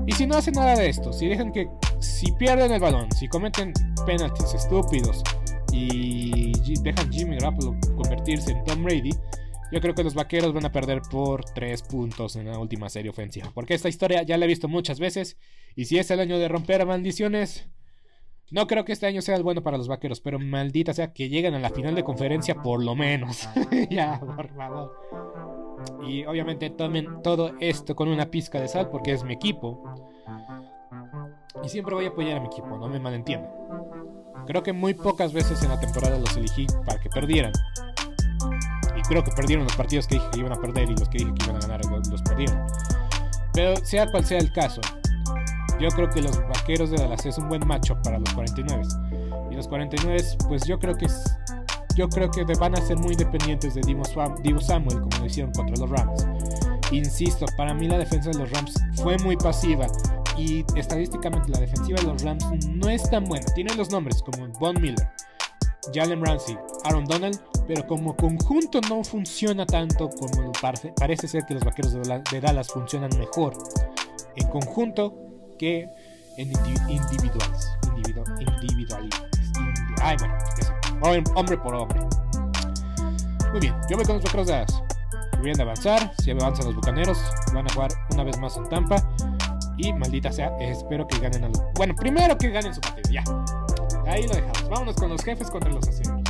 [0.06, 3.28] Y si no hacen nada de esto, si dejan que, si pierden el balón, si
[3.28, 3.74] cometen
[4.06, 5.22] penalties estúpidos
[5.72, 6.52] y
[6.82, 9.10] dejan Jimmy Garoppolo convertirse en Tom Brady,
[9.72, 13.10] yo creo que los vaqueros van a perder por 3 puntos en la última serie
[13.10, 13.50] ofensiva.
[13.52, 15.36] Porque esta historia ya la he visto muchas veces.
[15.74, 17.68] Y si es el año de romper maldiciones,
[18.50, 20.20] no creo que este año sea el bueno para los vaqueros.
[20.20, 23.48] Pero maldita sea que lleguen a la final de conferencia por lo menos.
[23.90, 24.92] ya, por favor.
[26.06, 29.82] Y obviamente tomen todo esto con una pizca de sal porque es mi equipo.
[31.64, 33.50] Y siempre voy a apoyar a mi equipo, no me malentiendan.
[34.46, 37.52] Creo que muy pocas veces en la temporada los elegí para que perdieran
[39.06, 41.32] creo que perdieron los partidos que dije que iban a perder y los que dije
[41.34, 42.66] que iban a ganar los, perdieron.
[43.52, 44.80] Pero sea cual sea el caso,
[45.80, 48.82] yo creo que los vaqueros de Dallas es un buen macho para los 49.
[49.50, 51.06] Y los 49, pues yo creo que
[51.96, 55.76] yo creo que van a ser muy dependientes de Divo Samuel, como lo hicieron contra
[55.76, 56.26] los Rams.
[56.90, 59.86] Insisto, para mí la defensa de los Rams fue muy pasiva
[60.36, 63.46] y estadísticamente la defensiva de los Rams no es tan buena.
[63.54, 65.08] Tienen los nombres como Von Miller,
[65.92, 71.54] Jalen Ramsey, Aaron Donald, pero como conjunto no funciona tanto como parece, parece ser que
[71.54, 73.56] los vaqueros de, Dallas funcionan mejor
[74.36, 75.14] en conjunto
[75.58, 75.88] que
[76.36, 76.48] en
[76.88, 77.72] individuales.
[78.62, 79.08] Individual,
[80.02, 80.16] ay,
[81.00, 82.00] bueno, hombre por hombre.
[83.52, 84.82] Muy bien, yo voy con los vaqueros de Dallas.
[85.32, 87.18] Deberían de avanzar, si avanzan los bucaneros,
[87.52, 88.96] van a jugar una vez más en Tampa.
[89.78, 91.52] Y maldita sea, espero que ganen.
[91.74, 93.24] Bueno, primero que ganen su partido, ya.
[94.06, 94.68] Ahí lo dejamos.
[94.68, 96.22] Vámonos con los jefes contra los acereros.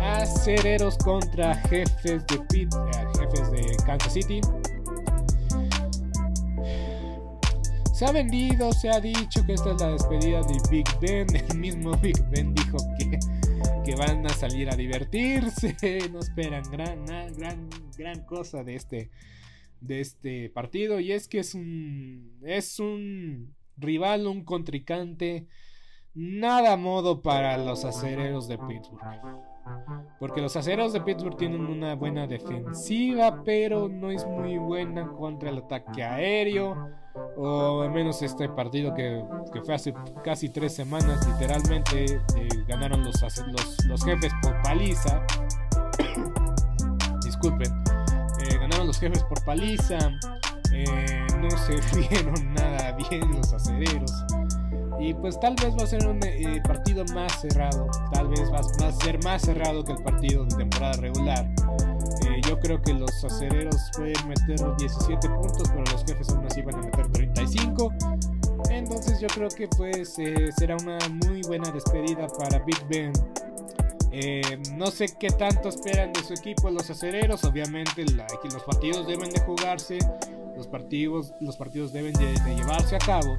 [0.00, 4.40] Acereros contra jefes de Pit, eh, jefes de Kansas City.
[7.92, 11.26] Se ha vendido, se ha dicho que esta es la despedida de Big Ben.
[11.50, 13.18] El mismo Big Ben dijo que,
[13.84, 15.74] que van a salir a divertirse.
[16.12, 19.10] No esperan gran, gran, gran cosa de este,
[19.80, 21.00] de este partido.
[21.00, 25.46] Y es que es un, es un rival, un contrincante
[26.16, 29.02] nada modo para los acereros de Pittsburgh.
[30.18, 35.50] Porque los acereros de Pittsburgh tienen una buena defensiva, pero no es muy buena contra
[35.50, 36.74] el ataque aéreo.
[37.36, 39.24] O al menos este partido que,
[39.64, 43.20] fue hace casi tres semanas, literalmente eh, ganaron los,
[43.86, 45.24] los, jefes por paliza.
[47.24, 47.72] Disculpen,
[48.86, 49.98] los jefes por paliza.
[50.72, 51.74] Eh, no se
[52.08, 54.12] vieron nada bien los acereros.
[54.98, 57.86] Y pues tal vez va a ser un eh, partido más cerrado.
[58.12, 61.46] Tal vez va, a ser más cerrado que el partido de temporada regular.
[62.26, 66.62] Eh, yo creo que los acereros pueden meter 17 puntos, pero los jefes aún así
[66.62, 67.92] van a meter 35.
[68.70, 70.14] Entonces yo creo que pues
[70.56, 73.12] será una muy buena despedida para Big Ben.
[74.74, 77.44] No sé qué tanto esperan de su equipo los acereros.
[77.44, 79.98] Obviamente los partidos deben de jugarse.
[80.56, 83.38] Los partidos, los partidos deben de llevarse a cabo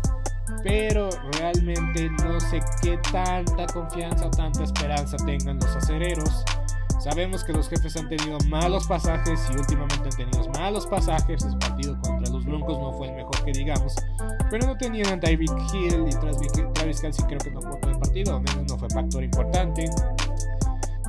[0.64, 6.44] pero realmente no sé qué tanta confianza o tanta esperanza tengan los acereros.
[7.00, 11.46] Sabemos que los jefes han tenido malos pasajes y últimamente han tenido malos pasajes.
[11.46, 13.96] Ese partido contra los Broncos no fue el mejor que digamos,
[14.50, 18.00] pero no tenían a Tyreek Hill y Travis Kelsey creo que no fue todo el
[18.00, 19.86] partido, al menos no fue factor importante.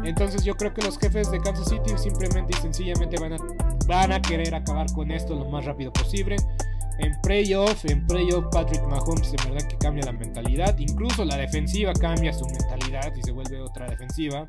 [0.04, 3.37] Entonces yo creo que los jefes de Kansas City simplemente y sencillamente van a,
[3.87, 6.37] van a querer acabar con esto lo más rápido posible.
[6.98, 10.76] En playoff, en playoff Patrick Mahomes en verdad que cambia la mentalidad.
[10.78, 14.48] Incluso la defensiva cambia su mentalidad y se vuelve otra defensiva.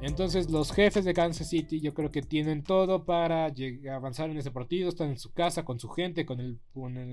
[0.00, 3.52] Entonces los jefes de Kansas City yo creo que tienen todo para
[3.90, 4.88] avanzar en ese partido.
[4.88, 6.58] Están en su casa con su gente, con el,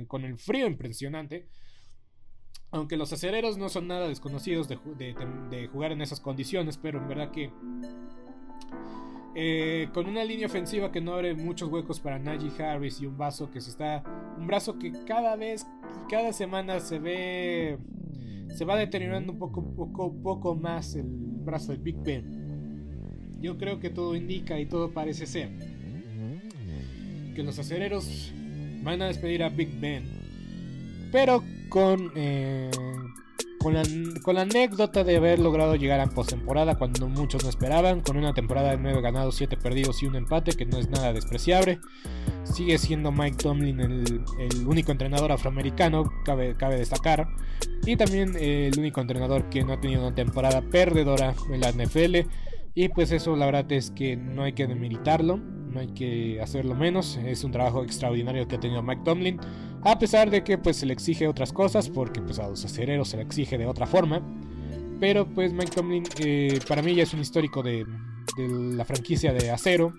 [0.07, 1.47] con el, frío impresionante.
[2.75, 7.31] Aunque los acereros no son nada desconocidos de jugar en esas condiciones, pero en verdad
[7.31, 7.51] que
[9.37, 13.17] eh, con una línea ofensiva que no abre muchos huecos para Najee Harris y un
[13.17, 14.01] brazo que se está.
[14.37, 15.67] Un brazo que cada vez
[16.05, 17.77] y cada semana se ve.
[18.55, 23.41] Se va deteriorando un poco, poco, poco más el brazo de Big Ben.
[23.41, 25.49] Yo creo que todo indica y todo parece ser
[27.35, 28.31] que los acereros
[28.83, 30.05] van a despedir a Big Ben.
[31.11, 32.11] Pero con.
[32.15, 32.71] Eh,
[34.23, 38.31] con la, anécdota de haber logrado llegar a postemporada cuando muchos no esperaban, con una
[38.31, 41.79] temporada de 9 ganados, 7 perdidos y un empate que no es nada despreciable.
[42.43, 44.21] Sigue siendo Mike Tomlin el,
[44.67, 47.27] único entrenador afroamericano, cabe, cabe destacar,
[47.87, 52.29] y también el único entrenador que no ha tenido una temporada perdedora en la NFL.
[52.75, 55.39] Y pues eso la verdad es que no hay que demeritarlo,
[55.75, 57.19] no hay que hacerlo menos.
[57.23, 59.39] Es un trabajo extraordinario que ha tenido Mike Tomlin.
[59.83, 63.09] A pesar de que pues se le exige otras cosas, porque pues a los acereros
[63.09, 64.21] se le exige de otra forma.
[64.99, 67.85] Pero pues Mike Tomlin eh, para mí ya es un histórico de,
[68.37, 69.93] la franquicia de acero.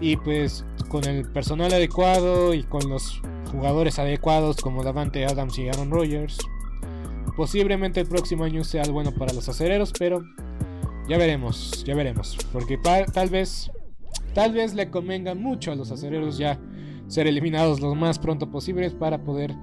[0.00, 5.68] Y pues con el personal adecuado y con los jugadores adecuados como Davante Adams y
[5.68, 6.38] Aaron Rodgers.
[7.36, 10.22] Posiblemente el próximo año sea bueno para los acereros, pero
[11.08, 12.36] ya veremos, ya veremos.
[12.52, 13.70] Porque tal vez,
[14.34, 16.60] tal vez le convenga mucho a los acereros ya
[17.06, 19.54] ser eliminados lo más pronto posible para poder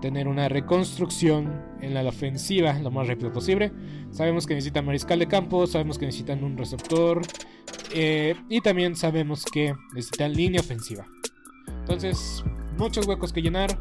[0.00, 3.72] tener una reconstrucción en la ofensiva lo más rápido posible.
[4.10, 7.20] Sabemos que necesitan mariscal de campo, sabemos que necesitan un receptor
[7.94, 11.06] eh, y también sabemos que necesitan línea ofensiva.
[11.80, 12.44] Entonces,
[12.78, 13.78] muchos huecos que llenar.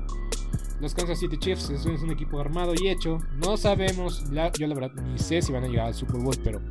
[0.81, 3.19] Los Kansas City Chiefs es un equipo armado y hecho.
[3.45, 4.23] No sabemos,
[4.57, 6.61] yo la verdad ni sé si van a llegar al Super Bowl, pero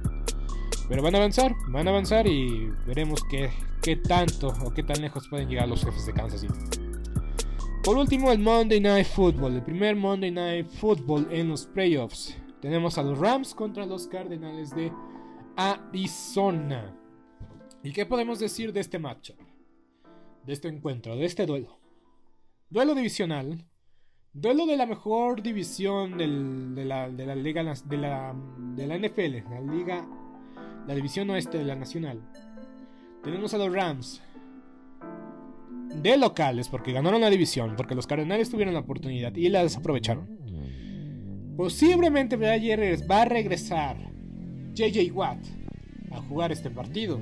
[0.89, 3.51] pero van a avanzar, van a avanzar y veremos qué,
[3.83, 6.55] qué tanto o qué tan lejos pueden llegar los jefes de Kansas City.
[7.85, 12.37] Por último, el Monday Night Football, el primer Monday Night Football en los playoffs.
[12.61, 14.91] Tenemos a los Rams contra los Cardenales de
[15.57, 16.95] Arizona.
[17.83, 19.39] ¿Y qué podemos decir de este matchup?
[20.45, 21.79] De este encuentro, de este duelo.
[22.69, 23.65] Duelo divisional.
[24.33, 28.35] Duelo de la mejor división de, la, de la liga de la,
[28.75, 30.07] de la NFL, la liga
[30.89, 32.19] la división oeste de la nacional.
[33.23, 34.23] Tenemos a los Rams.
[35.95, 40.27] De locales, porque ganaron la división, porque los Cardenales tuvieron la oportunidad y la desaprovecharon.
[41.59, 43.99] Posiblemente va a regresar
[44.73, 45.45] JJ Watt
[46.11, 47.21] a jugar este partido.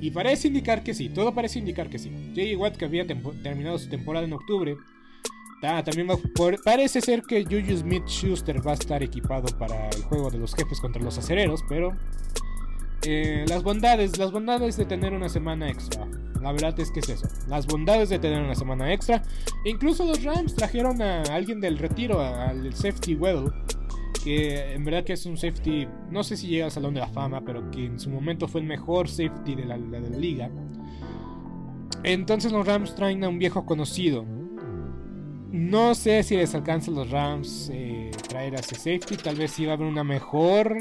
[0.00, 2.10] Y parece indicar que sí, todo parece indicar que sí.
[2.34, 4.76] JJ Watt que había terminado su temporada en octubre.
[5.84, 6.08] También
[6.64, 10.54] parece ser que Juju Smith Schuster va a estar equipado para el juego de los
[10.54, 11.92] jefes contra los acereros, pero
[13.06, 16.06] eh, las bondades, las bondades de tener una semana extra.
[16.42, 17.26] La verdad es que es eso.
[17.48, 19.22] Las bondades de tener una semana extra.
[19.64, 23.50] incluso los Rams trajeron a alguien del retiro, al safety Weddle.
[24.22, 27.08] Que en verdad que es un safety, no sé si llega al Salón de la
[27.08, 30.50] Fama, pero que en su momento fue el mejor safety de la liga.
[32.02, 34.24] Entonces los Rams traen a un viejo conocido.
[35.54, 39.16] No sé si les alcanza a los Rams eh, traer a ese safety.
[39.16, 40.76] Tal vez sí va a haber una mejor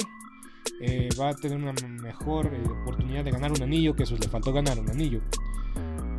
[0.82, 4.28] eh, va a tener una mejor eh, oportunidad de ganar un anillo, que eso le
[4.28, 5.20] faltó ganar un anillo.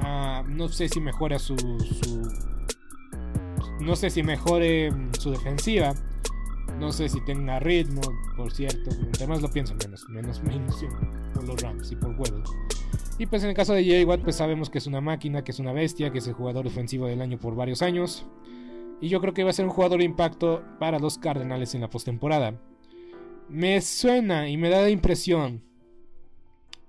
[0.02, 1.56] Ah, no sé si mejora su,
[3.80, 5.92] no sé si mejore mm, su defensiva.
[6.78, 8.02] No sé si tenga ritmo,
[8.36, 8.90] por cierto.
[9.04, 10.60] Entre más lo pienso, menos, menos me
[11.34, 12.54] por los Rams y por huevos.
[13.18, 15.52] Y pues en el caso de Jay Watt, pues sabemos que es una máquina, que
[15.52, 18.26] es una bestia, que es el jugador ofensivo del año por varios años.
[19.00, 21.82] Y yo creo que va a ser un jugador de impacto para los Cardenales en
[21.82, 22.58] la postemporada
[23.48, 25.62] me suena y me da la impresión.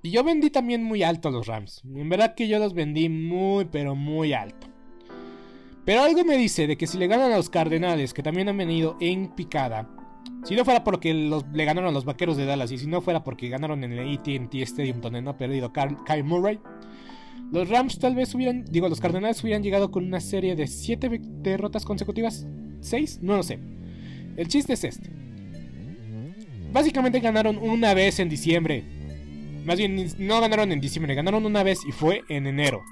[0.01, 1.81] Y yo vendí también muy alto a los Rams.
[1.83, 4.67] En verdad que yo los vendí muy, pero muy alto.
[5.83, 8.57] Pero algo me dice de que si le ganan a los Cardenales, que también han
[8.57, 9.89] venido en picada,
[10.43, 13.23] si no fuera porque los, le ganaron los Vaqueros de Dallas y si no fuera
[13.23, 16.59] porque ganaron en el ATT Stadium donde no ha perdido Kyle Murray,
[17.51, 21.21] los Rams tal vez hubieran, digo, los Cardenales hubieran llegado con una serie de 7
[21.41, 22.45] derrotas consecutivas.
[22.81, 23.19] ¿6?
[23.21, 23.59] No lo sé.
[24.35, 25.09] El chiste es este.
[26.71, 28.83] Básicamente ganaron una vez en diciembre.
[29.65, 32.83] Más bien, no ganaron en diciembre, ganaron una vez y fue en enero.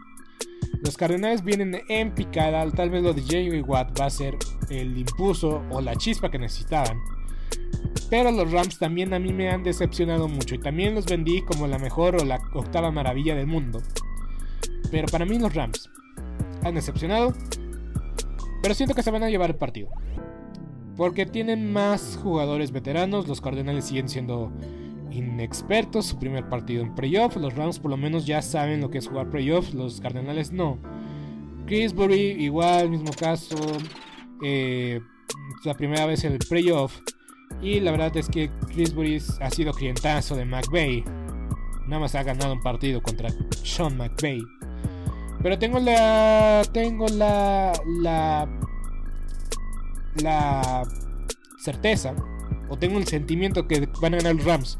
[0.81, 3.67] Los Cardenales vienen en picada, tal vez lo de J.J.
[3.67, 4.37] Watt va a ser
[4.69, 6.97] el impulso o la chispa que necesitaban.
[8.09, 11.67] Pero los Rams también a mí me han decepcionado mucho y también los vendí como
[11.67, 13.81] la mejor o la octava maravilla del mundo.
[14.91, 15.89] Pero para mí los Rams
[16.63, 17.33] han decepcionado,
[18.61, 19.89] pero siento que se van a llevar el partido.
[20.95, 23.27] Porque tienen más jugadores veteranos.
[23.27, 24.51] Los Cardenales siguen siendo
[25.11, 26.05] inexpertos.
[26.05, 27.35] Su primer partido en playoff.
[27.35, 29.73] Los Rams por lo menos ya saben lo que es jugar playoff.
[29.73, 30.77] Los Cardenales no.
[31.65, 33.57] Chrisbury igual, mismo caso.
[34.43, 35.01] Eh,
[35.63, 36.99] la primera vez en el playoff.
[37.61, 41.03] Y la verdad es que Chrisbury ha sido clientazo de McVeigh.
[41.87, 43.29] Nada más ha ganado un partido contra
[43.63, 44.43] Sean McVeigh.
[45.41, 46.61] Pero tengo la.
[46.73, 47.73] Tengo la.
[48.01, 48.47] La
[50.21, 50.83] la
[51.57, 52.15] certeza,
[52.69, 54.79] o tengo el sentimiento que van a ganar los Rams,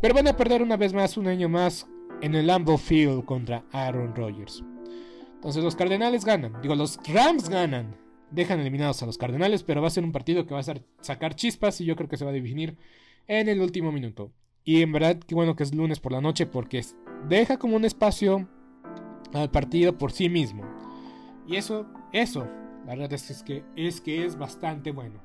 [0.00, 1.86] pero van a perder una vez más, un año más,
[2.20, 4.62] en el Lambeau Field contra Aaron Rodgers.
[5.34, 7.96] Entonces los Cardenales ganan, digo, los Rams ganan,
[8.32, 11.34] dejan eliminados a los Cardenales, pero va a ser un partido que va a sacar
[11.34, 12.76] chispas y yo creo que se va a definir
[13.26, 14.32] en el último minuto.
[14.64, 16.84] Y en verdad, qué bueno que es lunes por la noche porque
[17.28, 18.48] deja como un espacio
[19.32, 20.64] al partido por sí mismo.
[21.46, 22.48] Y eso, eso
[22.86, 25.20] la verdad es que, es que es bastante bueno.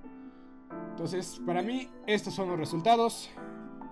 [0.91, 3.29] Entonces, para mí, estos son los resultados.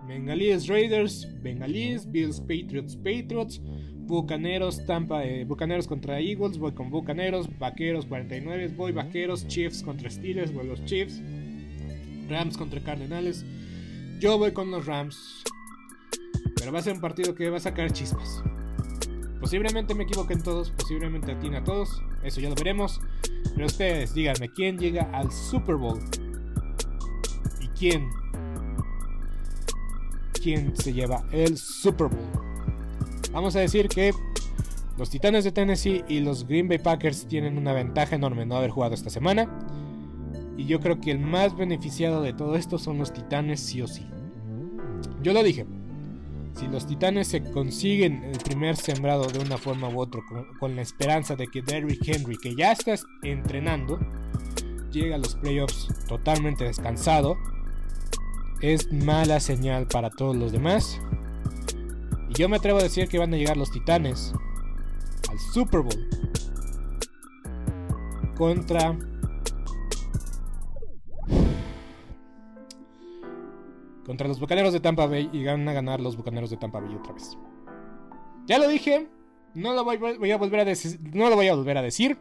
[0.08, 3.62] Bengalíes Raiders, Bengalíes, Bills Patriots Patriots,
[4.06, 10.10] Bucaneros Tampa, eh, Bucaneros contra Eagles, voy con Bucaneros, Vaqueros 49, voy Vaqueros, Chiefs contra
[10.10, 11.22] Steelers, voy los Chiefs,
[12.30, 13.44] Rams contra Cardenales,
[14.20, 15.44] yo voy con los Rams,
[16.56, 18.44] pero va a ser un partido que va a sacar chispas.
[19.40, 23.02] Posiblemente me equivoquen todos, posiblemente atine a todos, eso ya lo veremos.
[23.54, 26.00] Pero ustedes, díganme, ¿quién llega al Super Bowl?
[27.62, 28.10] ¿Y quién?
[30.34, 32.45] ¿Quién se lleva el Super Bowl?
[33.36, 34.14] Vamos a decir que
[34.98, 38.70] los Titanes de Tennessee y los Green Bay Packers tienen una ventaja enorme no haber
[38.70, 39.50] jugado esta semana.
[40.56, 43.88] Y yo creo que el más beneficiado de todo esto son los Titanes sí o
[43.88, 44.08] sí.
[45.22, 45.66] Yo lo dije,
[46.58, 50.22] si los Titanes se consiguen el primer sembrado de una forma u otra,
[50.58, 54.00] con, la esperanza de que Derrick Henry, que ya está entrenando,
[54.94, 57.36] llegue a los playoffs totalmente descansado,
[58.62, 61.02] es mala señal para todos los demás.
[62.38, 64.34] Yo me atrevo a decir que van a llegar los Titanes
[65.30, 66.10] al Super Bowl
[68.38, 68.98] contra
[74.06, 76.94] contra los Bucaneros de Tampa Bay y van a ganar los Bucaneros de Tampa Bay
[76.94, 77.38] otra vez.
[78.48, 79.08] Ya lo dije,
[79.54, 82.18] no lo voy, a volver a decir, no lo voy a volver a decir.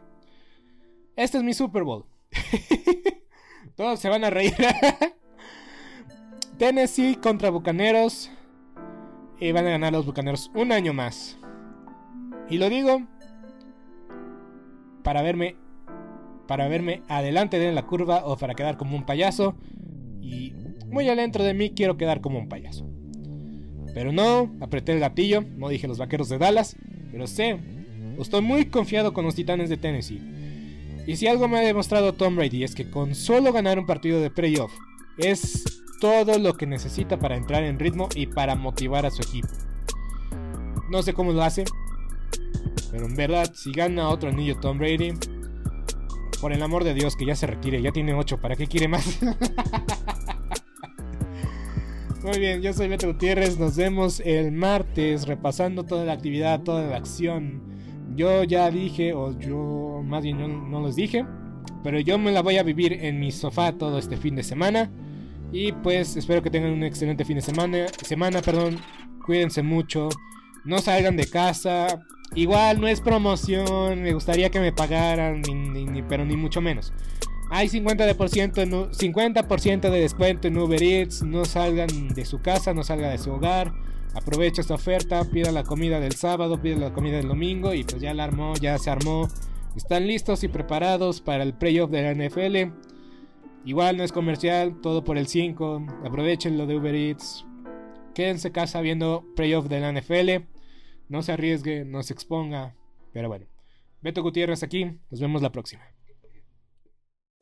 [1.16, 2.06] Este es mi Super Bowl.
[3.76, 4.54] Todos se van a reír.
[6.58, 8.30] Tennessee contra Bucaneros
[9.40, 11.38] van a ganar los Bucaneros un año más.
[12.48, 13.02] Y lo digo
[15.02, 15.56] para verme
[16.46, 19.54] para verme adelante de la curva o para quedar como un payaso
[20.20, 20.52] y
[20.88, 22.86] muy adentro de mí quiero quedar como un payaso.
[23.94, 26.76] Pero no, apreté el gatillo, no dije los vaqueros de Dallas,
[27.10, 27.58] pero sé,
[28.18, 30.20] estoy muy confiado con los titanes de Tennessee.
[31.06, 34.20] Y si algo me ha demostrado Tom Brady es que con solo ganar un partido
[34.20, 34.72] de playoff
[35.18, 39.48] es todo lo que necesita para entrar en ritmo y para motivar a su equipo.
[40.90, 41.64] No sé cómo lo hace,
[42.90, 45.14] pero en verdad, si gana otro anillo Tom Brady,
[46.40, 48.86] por el amor de Dios, que ya se retire, ya tiene 8, ¿para qué quiere
[48.86, 49.18] más?
[52.22, 56.86] Muy bien, yo soy Beto Gutiérrez, nos vemos el martes repasando toda la actividad, toda
[56.86, 57.62] la acción.
[58.14, 61.26] Yo ya dije, o yo más bien no, no los dije,
[61.82, 64.90] pero yo me la voy a vivir en mi sofá todo este fin de semana.
[65.52, 67.86] Y pues espero que tengan un excelente fin de semana.
[68.02, 68.78] Semana, perdón.
[69.24, 70.08] Cuídense mucho.
[70.64, 72.00] No salgan de casa.
[72.34, 74.02] Igual no es promoción.
[74.02, 75.42] Me gustaría que me pagaran.
[76.08, 76.92] pero ni mucho menos.
[77.50, 81.22] Hay 50%, 50 de descuento en Uber Eats.
[81.22, 83.72] No salgan de su casa, no salgan de su hogar.
[84.14, 85.24] Aprovecha esta oferta.
[85.30, 87.72] Pida la comida del sábado, pida la comida del domingo.
[87.74, 89.28] Y pues ya la armó, ya se armó.
[89.76, 92.72] Están listos y preparados para el playoff de la NFL.
[93.64, 95.86] Igual no es comercial, todo por el 5.
[96.04, 97.46] Aprovechen lo de Uber Eats.
[98.14, 100.46] Quédense casa viendo playoff de la NFL.
[101.08, 102.76] No se arriesgue, no se exponga.
[103.12, 103.46] Pero bueno,
[104.02, 104.98] Beto Gutiérrez aquí.
[105.10, 105.93] Nos vemos la próxima.